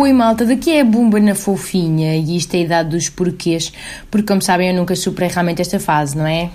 [0.00, 3.70] Oi malta, daqui é a Bumba na fofinha e isto é a idade dos porquês,
[4.10, 6.48] porque como sabem eu nunca superei realmente esta fase, não é?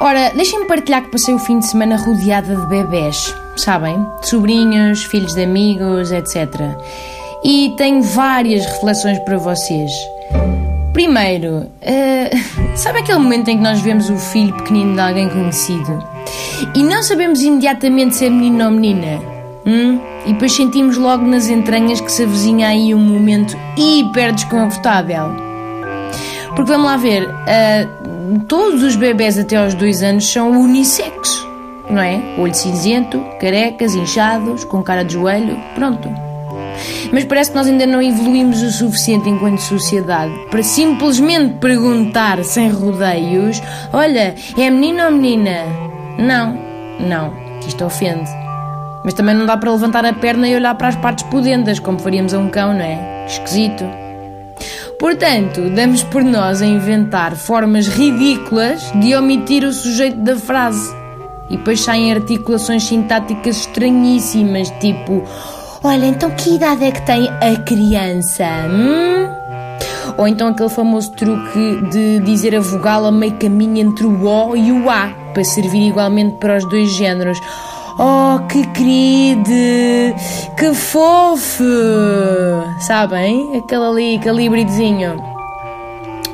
[0.00, 3.98] Ora, deixem-me partilhar que passei o fim de semana rodeada de bebés, sabem?
[4.22, 6.46] De sobrinhos, filhos de amigos, etc.
[7.44, 9.92] E tenho várias reflexões para vocês.
[10.94, 12.36] Primeiro, uh,
[12.74, 16.02] sabe aquele momento em que nós vemos o filho pequenino de alguém conhecido
[16.74, 19.35] e não sabemos imediatamente se é menino ou menina?
[19.66, 20.00] Hum?
[20.24, 25.34] E depois sentimos logo nas entranhas que se avizinha aí um momento hiper desconfortável.
[26.54, 31.46] Porque vamos lá ver, uh, todos os bebés até aos dois anos são unissex,
[31.90, 32.20] não é?
[32.38, 36.08] Olho cinzento, carecas, inchados, com cara de joelho, pronto.
[37.12, 42.70] Mas parece que nós ainda não evoluímos o suficiente enquanto sociedade para simplesmente perguntar sem
[42.70, 45.64] rodeios: olha, é menino ou menina?
[46.18, 46.58] Não,
[47.00, 48.45] não, que isto ofende.
[49.06, 51.96] Mas também não dá para levantar a perna e olhar para as partes pudendas, como
[51.96, 53.24] faríamos a um cão, não é?
[53.24, 53.84] Esquisito.
[54.98, 60.92] Portanto, damos por nós a inventar formas ridículas de omitir o sujeito da frase.
[61.48, 65.22] E depois saem articulações sintáticas estranhíssimas, tipo:
[65.84, 68.44] Olha, então que idade é que tem a criança?
[68.68, 69.28] Hum?
[70.18, 74.56] Ou então aquele famoso truque de dizer a vogal a meio caminho entre o O
[74.56, 77.38] e o A, para servir igualmente para os dois géneros.
[77.98, 79.50] Oh, que querido!
[80.58, 81.64] Que fofo!
[82.80, 83.56] Sabem?
[83.56, 85.36] Aquele ali, aquele híbridozinho.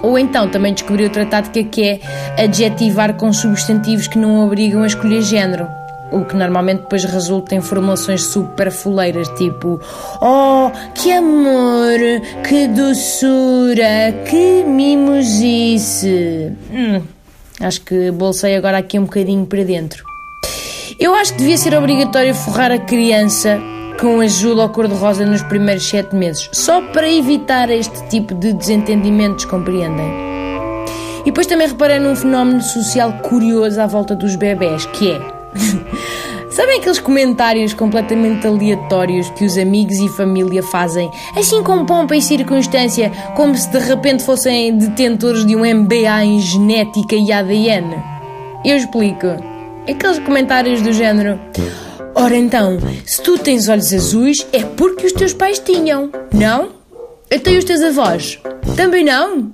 [0.03, 2.01] Ou então também descobri outra tática que é
[2.43, 5.69] adjetivar com substantivos que não obrigam a escolher género.
[6.11, 9.81] O que normalmente depois resulta em formulações super foleiras, tipo
[10.21, 11.97] Oh, que amor,
[12.47, 16.53] que doçura, que mimosice.
[16.73, 17.03] Hum,
[17.61, 20.12] acho que bolsei agora aqui um bocadinho para dentro.
[20.99, 23.61] Eu acho que devia ser obrigatório forrar a criança
[24.01, 29.45] com ajuda ao cor-de-rosa nos primeiros sete meses, só para evitar este tipo de desentendimentos,
[29.45, 30.11] compreendem?
[31.21, 35.21] E depois também reparei num fenómeno social curioso à volta dos bebés, que é.
[36.51, 42.21] Sabem aqueles comentários completamente aleatórios que os amigos e família fazem, assim com pompa e
[42.21, 47.97] circunstância, como se de repente fossem detentores de um MBA em genética e ADN?
[48.65, 49.52] Eu explico.
[49.89, 51.41] Aqueles comentários do género:
[52.15, 56.71] Ora então, se tu tens olhos azuis é porque os teus pais tinham, não?
[57.31, 58.39] Então e os teus avós?
[58.77, 59.53] Também não?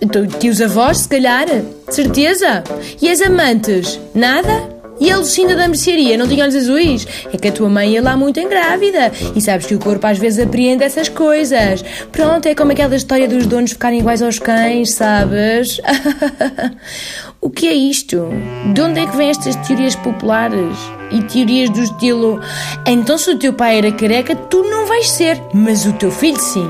[0.00, 1.46] Então e os avós, se calhar?
[1.90, 2.64] Certeza?
[3.02, 4.00] E as amantes?
[4.14, 4.77] Nada?
[5.00, 7.06] E a Lucinda da mercearia não tinha olhos azuis?
[7.32, 9.12] É que a tua mãe ia lá muito engrávida.
[9.34, 11.84] E sabes que o corpo às vezes apreende essas coisas.
[12.10, 15.80] Pronto, é como aquela história dos donos ficarem iguais aos cães, sabes?
[17.40, 18.28] o que é isto?
[18.74, 20.76] De onde é que vêm estas teorias populares?
[21.10, 22.40] E teorias do estilo:
[22.86, 26.40] então se o teu pai era careca, tu não vais ser, mas o teu filho
[26.40, 26.68] sim.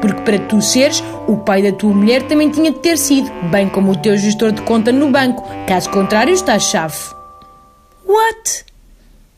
[0.00, 3.68] Porque para tu seres, o pai da tua mulher também tinha de ter sido, bem
[3.68, 5.44] como o teu gestor de conta no banco.
[5.66, 7.19] Caso contrário, estás chave.
[8.10, 8.64] What?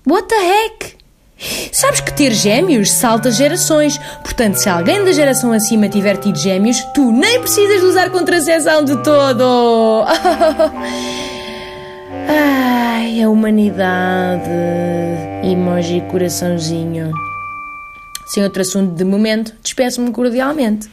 [0.07, 0.97] What the heck?
[1.73, 3.99] Sabes que ter gêmeos salta gerações.
[4.23, 8.83] Portanto, se alguém da geração acima tiver tido gêmeos, tu nem precisas de usar contracepção
[8.83, 10.05] de todo.
[12.29, 14.49] Ai, a humanidade.
[15.43, 17.13] Emoji coraçãozinho.
[18.25, 20.89] Sem outro assunto de momento, despeço-me cordialmente.